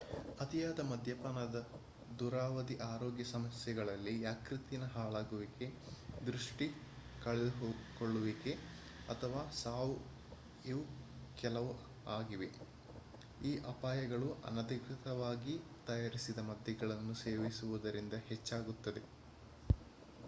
[0.39, 1.57] ಅತಿಯಾದ ಮದ್ಯಪಾನದ
[2.11, 5.65] ದೂರಾವಧಿ ಆರೋಗ್ಯ ಸಮಸ್ಯೆಗಳಲ್ಲಿ ಯಕೃತ್ತಿನ ಹಾಳಾಗುವಿಕೆ
[6.21, 6.67] ದೃಷ್ಟಿ
[7.21, 8.53] ಕಳೆದುಕೊಳ್ಳುವಿಕೆ
[9.07, 9.95] ಅಥವಾ ಸಾವು
[10.65, 10.81] ಇವೂ
[11.37, 11.71] ಕೆಲವು
[12.09, 12.49] ಆಗಿವೆ
[13.41, 15.55] ಈ ಅಪಾಯಗಳು ಅನಧಿಕೃತವಾಗಿ
[15.87, 19.03] ತಯಾರಿಸಿದ ಮದ್ಯಗಳನ್ನು ಸೇವಿಸುವುದರಿಂದ ಹೆಚ್ಚಾಗುತ್ತದೆ